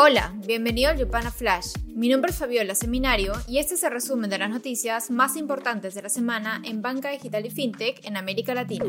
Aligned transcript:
Hola, 0.00 0.32
bienvenido 0.46 0.90
al 0.90 0.96
Yupana 0.96 1.32
Flash. 1.32 1.72
Mi 1.88 2.08
nombre 2.08 2.30
es 2.30 2.38
Fabiola 2.38 2.76
Seminario 2.76 3.32
y 3.48 3.58
este 3.58 3.74
es 3.74 3.82
el 3.82 3.90
resumen 3.90 4.30
de 4.30 4.38
las 4.38 4.48
noticias 4.48 5.10
más 5.10 5.36
importantes 5.36 5.92
de 5.96 6.02
la 6.02 6.08
semana 6.08 6.62
en 6.64 6.82
banca 6.82 7.10
digital 7.10 7.44
y 7.44 7.50
fintech 7.50 8.06
en 8.06 8.16
América 8.16 8.54
Latina. 8.54 8.84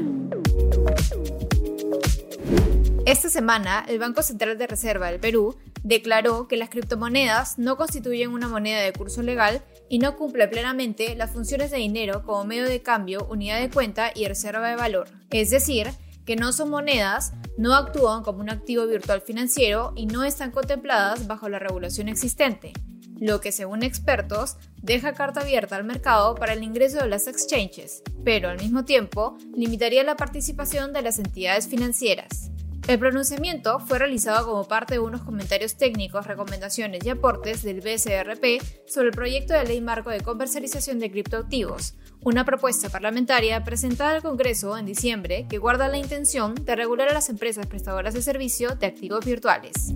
Esta 3.08 3.28
semana, 3.28 3.84
el 3.90 3.98
Banco 3.98 4.22
Central 4.22 4.60
de 4.60 4.68
Reserva 4.68 5.10
del 5.10 5.20
Perú 5.20 5.58
declaró 5.82 6.48
que 6.48 6.58
las 6.58 6.70
criptomonedas 6.70 7.58
no 7.58 7.76
constituyen 7.76 8.30
una 8.30 8.48
moneda 8.48 8.80
de 8.80 8.94
curso 8.94 9.24
legal 9.24 9.64
y 9.90 9.98
no 9.98 10.16
cumple 10.16 10.48
plenamente 10.48 11.16
las 11.16 11.32
funciones 11.32 11.72
de 11.72 11.78
dinero 11.78 12.22
como 12.24 12.46
medio 12.46 12.66
de 12.66 12.84
cambio, 12.84 13.26
unidad 13.32 13.60
de 13.60 13.72
cuenta 13.72 14.12
y 14.14 14.28
reserva 14.28 14.70
de 14.70 14.76
valor. 14.76 15.08
Es 15.32 15.50
decir, 15.50 15.88
que 16.30 16.36
no 16.36 16.54
son 16.54 16.70
monedas, 16.70 17.34
no 17.58 17.74
actúan 17.74 18.22
como 18.22 18.42
un 18.42 18.52
activo 18.52 18.86
virtual 18.86 19.20
financiero 19.20 19.94
y 19.96 20.06
no 20.06 20.24
están 20.24 20.52
contempladas 20.52 21.26
bajo 21.26 21.50
la 21.50 21.58
regulación 21.58 22.08
existente, 22.08 22.72
lo 23.20 23.42
que 23.42 23.52
según 23.52 23.82
expertos 23.82 24.58
deja 24.80 25.14
carta 25.14 25.42
abierta 25.42 25.76
al 25.76 25.86
mercado 25.86 26.36
para 26.36 26.54
el 26.54 26.62
ingreso 26.62 27.00
de 27.00 27.08
las 27.08 27.26
exchanges, 27.26 28.04
pero 28.24 28.50
al 28.50 28.60
mismo 28.60 28.86
tiempo 28.86 29.40
limitaría 29.56 30.04
la 30.04 30.18
participación 30.18 30.94
de 30.94 31.02
las 31.02 31.18
entidades 31.18 31.68
financieras. 31.68 32.49
El 32.90 32.98
pronunciamiento 32.98 33.80
fue 33.80 34.00
realizado 34.00 34.48
como 34.48 34.68
parte 34.68 34.96
de 34.96 35.00
unos 35.00 35.22
comentarios 35.22 35.76
técnicos, 35.78 36.26
recomendaciones 36.26 37.06
y 37.06 37.10
aportes 37.12 37.62
del 37.62 37.82
BCRP 37.82 38.64
sobre 38.88 39.10
el 39.10 39.14
proyecto 39.14 39.54
de 39.54 39.64
ley 39.64 39.80
marco 39.80 40.10
de 40.10 40.22
comercialización 40.22 40.98
de 40.98 41.12
criptoactivos, 41.12 41.94
una 42.22 42.46
propuesta 42.46 42.90
parlamentaria 42.90 43.64
presentada 43.64 44.16
al 44.16 44.24
Congreso 44.24 44.76
en 44.76 44.88
diciembre 44.88 45.46
que 45.48 45.60
guarda 45.60 45.88
la 45.88 46.00
intención 46.00 46.56
de 46.56 46.76
regular 46.76 47.10
a 47.10 47.14
las 47.14 47.30
empresas 47.30 47.68
prestadoras 47.68 48.16
de 48.16 48.24
servicio 48.24 48.74
de 48.74 48.88
activos 48.88 49.24
virtuales. 49.24 49.94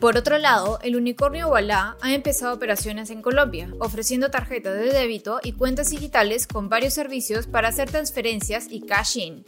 Por 0.00 0.16
otro 0.16 0.38
lado, 0.38 0.78
el 0.82 0.96
unicornio 0.96 1.50
Walla 1.50 1.98
ha 2.00 2.14
empezado 2.14 2.54
operaciones 2.54 3.10
en 3.10 3.20
Colombia, 3.20 3.74
ofreciendo 3.78 4.30
tarjetas 4.30 4.72
de 4.78 4.90
débito 4.90 5.38
y 5.42 5.52
cuentas 5.52 5.90
digitales 5.90 6.46
con 6.46 6.70
varios 6.70 6.94
servicios 6.94 7.46
para 7.46 7.68
hacer 7.68 7.90
transferencias 7.90 8.68
y 8.70 8.86
cash-in. 8.86 9.44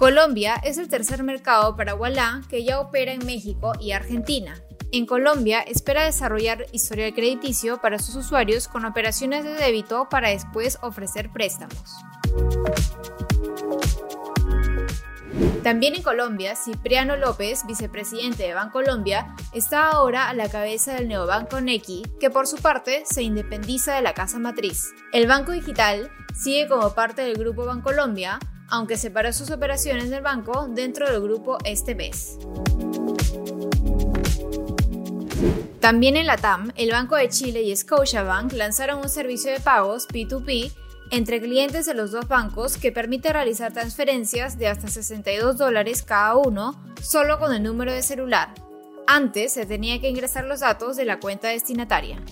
Colombia 0.00 0.54
es 0.64 0.78
el 0.78 0.88
tercer 0.88 1.22
mercado 1.22 1.76
para 1.76 1.94
Walla 1.94 2.40
que 2.48 2.64
ya 2.64 2.80
opera 2.80 3.12
en 3.12 3.26
México 3.26 3.72
y 3.78 3.92
Argentina. 3.92 4.58
En 4.92 5.04
Colombia 5.04 5.60
espera 5.60 6.06
desarrollar 6.06 6.64
historial 6.72 7.12
crediticio 7.12 7.82
para 7.82 7.98
sus 7.98 8.16
usuarios 8.16 8.66
con 8.66 8.86
operaciones 8.86 9.44
de 9.44 9.52
débito 9.52 10.08
para 10.08 10.30
después 10.30 10.78
ofrecer 10.80 11.28
préstamos. 11.30 11.84
También 15.62 15.94
en 15.94 16.02
Colombia, 16.02 16.56
Cipriano 16.56 17.16
López, 17.16 17.66
vicepresidente 17.66 18.44
de 18.44 18.54
Bancolombia, 18.54 19.36
está 19.52 19.88
ahora 19.88 20.30
a 20.30 20.32
la 20.32 20.48
cabeza 20.48 20.94
del 20.94 21.08
neobanco 21.08 21.60
Nequi, 21.60 22.04
que 22.18 22.30
por 22.30 22.46
su 22.46 22.56
parte 22.56 23.02
se 23.04 23.22
independiza 23.22 23.96
de 23.96 24.00
la 24.00 24.14
casa 24.14 24.38
matriz. 24.38 24.94
El 25.12 25.26
banco 25.26 25.52
digital 25.52 26.10
sigue 26.34 26.68
como 26.68 26.94
parte 26.94 27.20
del 27.20 27.36
grupo 27.36 27.66
Bancolombia, 27.66 28.38
aunque 28.70 28.96
separó 28.96 29.32
sus 29.32 29.50
operaciones 29.50 30.10
del 30.10 30.22
banco 30.22 30.68
dentro 30.68 31.10
del 31.10 31.20
grupo 31.20 31.58
este 31.64 31.94
mes. 31.94 32.38
También 35.80 36.16
en 36.16 36.26
la 36.26 36.36
TAM, 36.36 36.72
el 36.76 36.90
Banco 36.90 37.16
de 37.16 37.28
Chile 37.28 37.62
y 37.62 37.74
Scotiabank 37.74 38.52
lanzaron 38.52 38.98
un 38.98 39.08
servicio 39.08 39.50
de 39.50 39.60
pagos 39.60 40.06
P2P 40.08 40.72
entre 41.10 41.40
clientes 41.40 41.86
de 41.86 41.94
los 41.94 42.12
dos 42.12 42.28
bancos 42.28 42.76
que 42.76 42.92
permite 42.92 43.32
realizar 43.32 43.72
transferencias 43.72 44.58
de 44.58 44.68
hasta 44.68 44.88
62 44.88 45.56
dólares 45.56 46.02
cada 46.02 46.36
uno 46.36 46.80
solo 47.02 47.38
con 47.38 47.52
el 47.52 47.62
número 47.62 47.92
de 47.92 48.02
celular. 48.02 48.54
Antes 49.06 49.54
se 49.54 49.66
tenía 49.66 50.00
que 50.00 50.08
ingresar 50.08 50.44
los 50.44 50.60
datos 50.60 50.96
de 50.96 51.04
la 51.04 51.18
cuenta 51.18 51.48
destinataria. 51.48 52.22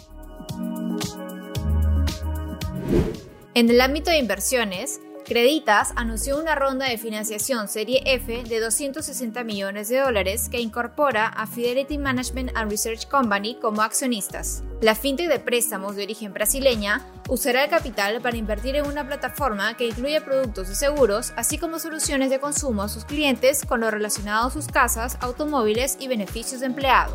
En 3.55 3.71
el 3.71 3.81
ámbito 3.81 4.11
de 4.11 4.19
inversiones, 4.19 5.01
Creditas 5.29 5.93
anunció 5.95 6.41
una 6.41 6.55
ronda 6.55 6.89
de 6.89 6.97
financiación 6.97 7.69
Serie 7.69 8.01
F 8.07 8.45
de 8.45 8.61
260 8.61 9.45
millones 9.45 9.91
de 9.91 9.99
dólares 9.99 10.49
que 10.49 10.59
incorpora 10.59 11.27
a 11.27 11.47
Fidelity 11.47 11.99
Management 11.99 12.53
and 12.55 12.71
Research 12.71 13.07
Company 13.09 13.59
como 13.61 13.83
accionistas. 13.83 14.63
La 14.81 14.95
fintech 14.95 15.29
de 15.29 15.39
préstamos 15.39 15.97
de 15.97 16.05
origen 16.05 16.33
brasileña 16.33 17.05
usará 17.29 17.65
el 17.65 17.69
capital 17.69 18.23
para 18.23 18.39
invertir 18.39 18.77
en 18.77 18.87
una 18.87 19.07
plataforma 19.07 19.77
que 19.77 19.89
incluye 19.89 20.19
productos 20.23 20.69
de 20.69 20.75
seguros, 20.75 21.35
así 21.37 21.59
como 21.59 21.79
soluciones 21.79 22.31
de 22.31 22.41
consumo 22.41 22.85
a 22.85 22.89
sus 22.89 23.05
clientes 23.05 23.67
con 23.67 23.81
lo 23.81 23.91
relacionado 23.91 24.47
a 24.47 24.51
sus 24.51 24.67
casas, 24.67 25.19
automóviles 25.21 25.99
y 26.01 26.09
beneficios 26.09 26.61
de 26.61 26.67
empleado. 26.67 27.13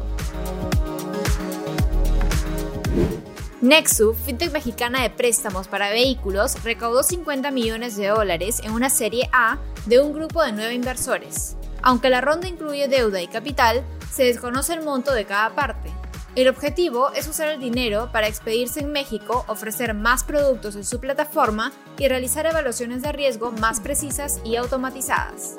Nexu, 3.63 4.13
fintech 4.13 4.51
mexicana 4.51 5.03
de 5.03 5.09
préstamos 5.09 5.69
para 5.69 5.90
vehículos, 5.90 6.62
recaudó 6.66 7.01
50 7.01 7.50
millones 7.51 7.96
de 7.96 8.07
dólares 8.07 8.59
en 8.62 8.72
una 8.72 8.90
serie 8.90 9.29
A 9.31 9.57
de 9.85 10.01
un 10.01 10.12
grupo 10.12 10.44
de 10.44 10.51
nueve 10.51 10.74
inversores. 10.74 11.56
Aunque 11.81 12.09
la 12.09 12.19
ronda 12.19 12.50
incluye 12.50 12.90
deuda 12.90 13.22
y 13.22 13.28
capital, 13.28 13.81
se 14.12 14.25
desconoce 14.25 14.74
el 14.74 14.84
monto 14.84 15.13
de 15.13 15.24
cada 15.24 15.56
parte. 15.56 15.90
El 16.35 16.50
objetivo 16.50 17.13
es 17.13 17.25
usar 17.25 17.47
el 17.47 17.62
dinero 17.62 18.09
para 18.12 18.28
expedirse 18.28 18.81
en 18.81 18.91
México, 18.91 19.46
ofrecer 19.47 19.94
más 19.94 20.25
productos 20.25 20.75
en 20.75 20.84
su 20.84 21.00
plataforma 21.00 21.72
y 21.97 22.09
realizar 22.09 22.45
evaluaciones 22.45 23.01
de 23.01 23.13
riesgo 23.13 23.53
más 23.53 23.80
precisas 23.80 24.41
y 24.44 24.57
automatizadas. 24.57 25.56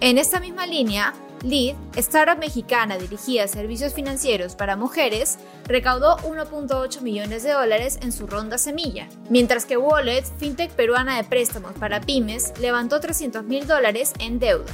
En 0.00 0.16
esta 0.16 0.40
misma 0.40 0.66
línea, 0.66 1.12
Lead, 1.42 1.76
startup 1.96 2.38
mexicana 2.38 2.98
dirigida 2.98 3.44
a 3.44 3.48
servicios 3.48 3.94
financieros 3.94 4.56
para 4.56 4.76
mujeres, 4.76 5.38
recaudó 5.66 6.16
1.8 6.18 7.00
millones 7.02 7.42
de 7.42 7.52
dólares 7.52 7.98
en 8.02 8.12
su 8.12 8.26
ronda 8.26 8.58
semilla, 8.58 9.08
mientras 9.28 9.66
que 9.66 9.76
Wallet, 9.76 10.24
fintech 10.38 10.70
peruana 10.72 11.16
de 11.16 11.24
préstamos 11.24 11.72
para 11.74 12.00
pymes, 12.00 12.52
levantó 12.58 13.00
300 13.00 13.44
mil 13.44 13.66
dólares 13.66 14.12
en 14.18 14.38
deuda. 14.38 14.72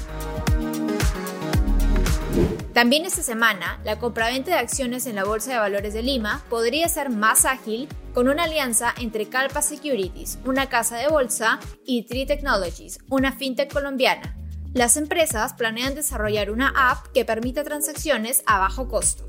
También 2.73 3.05
esta 3.05 3.23
semana, 3.23 3.79
la 3.85 3.99
compraventa 3.99 4.53
de 4.53 4.57
acciones 4.57 5.07
en 5.07 5.17
la 5.17 5.25
Bolsa 5.25 5.53
de 5.53 5.59
Valores 5.59 5.93
de 5.93 6.03
Lima 6.03 6.43
podría 6.49 6.89
ser 6.89 7.11
más 7.11 7.45
ágil 7.45 7.87
con 8.15 8.29
una 8.29 8.45
alianza 8.45 8.95
entre 8.99 9.29
Calpa 9.29 9.61
Securities, 9.61 10.39
una 10.47 10.71
casa 10.71 10.97
de 10.97 11.09
bolsa, 11.09 11.61
y 11.85 12.05
Tree 12.05 12.25
Technologies, 12.25 12.99
una 13.11 13.33
fintech 13.33 13.71
colombiana, 13.71 14.39
las 14.75 14.97
empresas 14.97 15.53
planean 15.55 15.95
desarrollar 15.95 16.51
una 16.51 16.73
app 16.75 17.07
que 17.13 17.25
permita 17.25 17.65
transacciones 17.65 18.43
a 18.47 18.59
bajo 18.59 18.89
costo. 18.89 19.27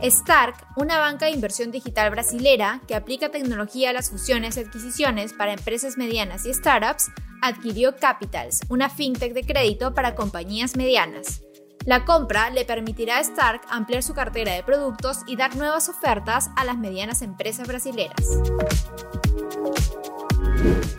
Stark, 0.00 0.56
una 0.76 0.98
banca 0.98 1.26
de 1.26 1.32
inversión 1.32 1.70
digital 1.70 2.10
brasilera 2.10 2.80
que 2.88 2.96
aplica 2.96 3.30
tecnología 3.30 3.90
a 3.90 3.92
las 3.92 4.10
fusiones 4.10 4.56
y 4.56 4.60
adquisiciones 4.60 5.32
para 5.32 5.52
empresas 5.52 5.96
medianas 5.96 6.44
y 6.44 6.52
startups, 6.52 7.08
adquirió 7.40 7.96
Capitals, 7.96 8.60
una 8.68 8.88
fintech 8.88 9.32
de 9.32 9.44
crédito 9.44 9.94
para 9.94 10.14
compañías 10.14 10.76
medianas. 10.76 11.42
La 11.84 12.04
compra 12.04 12.50
le 12.50 12.64
permitirá 12.64 13.18
a 13.18 13.20
Stark 13.20 13.62
ampliar 13.68 14.02
su 14.04 14.14
cartera 14.14 14.52
de 14.52 14.62
productos 14.62 15.18
y 15.26 15.36
dar 15.36 15.56
nuevas 15.56 15.88
ofertas 15.88 16.50
a 16.56 16.64
las 16.64 16.78
medianas 16.78 17.22
empresas 17.22 17.66
brasileras. 17.66 18.24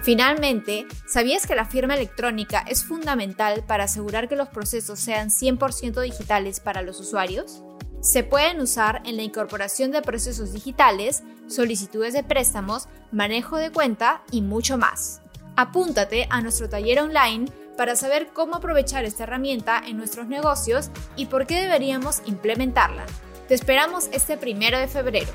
Finalmente, 0.03 0.85
¿sabías 1.07 1.47
que 1.47 1.55
la 1.55 1.65
firma 1.65 1.95
electrónica 1.95 2.65
es 2.67 2.83
fundamental 2.83 3.63
para 3.65 3.85
asegurar 3.85 4.27
que 4.27 4.35
los 4.35 4.49
procesos 4.49 4.99
sean 4.99 5.29
100% 5.29 6.01
digitales 6.01 6.59
para 6.59 6.81
los 6.81 6.99
usuarios? 6.99 7.63
Se 8.01 8.25
pueden 8.25 8.59
usar 8.59 9.01
en 9.05 9.15
la 9.15 9.23
incorporación 9.23 9.91
de 9.91 10.01
procesos 10.01 10.51
digitales, 10.51 11.23
solicitudes 11.47 12.13
de 12.13 12.23
préstamos, 12.23 12.89
manejo 13.13 13.55
de 13.55 13.71
cuenta 13.71 14.23
y 14.29 14.41
mucho 14.41 14.77
más. 14.77 15.21
Apúntate 15.55 16.27
a 16.29 16.41
nuestro 16.41 16.67
taller 16.67 16.99
online 16.99 17.49
para 17.77 17.95
saber 17.95 18.27
cómo 18.33 18.55
aprovechar 18.55 19.05
esta 19.05 19.23
herramienta 19.23 19.81
en 19.87 19.95
nuestros 19.95 20.27
negocios 20.27 20.89
y 21.15 21.27
por 21.27 21.47
qué 21.47 21.61
deberíamos 21.61 22.21
implementarla. 22.25 23.05
Te 23.47 23.55
esperamos 23.55 24.09
este 24.11 24.35
primero 24.35 24.77
de 24.77 24.89
febrero. 24.89 25.31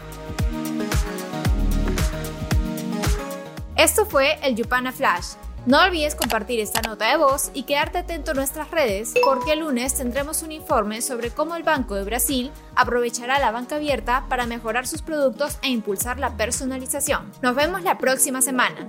Esto 3.79 4.05
fue 4.07 4.41
el 4.43 4.57
Yupana 4.57 4.91
Flash. 4.91 5.35
No 5.65 5.81
olvides 5.81 6.17
compartir 6.17 6.59
esta 6.59 6.83
nota 6.83 7.11
de 7.11 7.17
voz 7.17 7.53
y 7.55 7.63
quedarte 7.63 7.99
atento 7.99 8.33
a 8.33 8.35
nuestras 8.35 8.73
redes 8.73 9.15
porque 9.25 9.53
el 9.53 9.61
lunes 9.61 9.95
tendremos 9.95 10.43
un 10.43 10.51
informe 10.51 11.01
sobre 11.01 11.31
cómo 11.31 11.55
el 11.55 11.63
Banco 11.63 11.95
de 11.95 12.03
Brasil 12.03 12.51
aprovechará 12.75 13.39
la 13.39 13.53
banca 13.53 13.77
abierta 13.77 14.25
para 14.29 14.47
mejorar 14.47 14.89
sus 14.89 15.03
productos 15.03 15.59
e 15.63 15.69
impulsar 15.69 16.19
la 16.19 16.37
personalización. 16.37 17.31
Nos 17.41 17.55
vemos 17.55 17.85
la 17.85 17.99
próxima 17.99 18.43
semana. 18.43 18.89